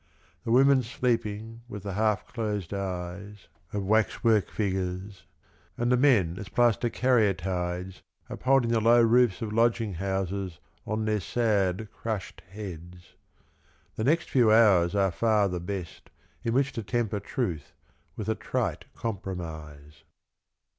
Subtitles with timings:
[0.45, 5.27] The women sleeping with the half closed eyes Of wax work figures.
[5.77, 11.19] And the men as plaster caryatides Upholding the low roofs of lodging houses On their
[11.19, 13.13] sad crushed heads.
[13.95, 16.09] The next few hours are far the best
[16.43, 17.65] In which to temper tnith
[18.15, 20.03] with a trite compromise.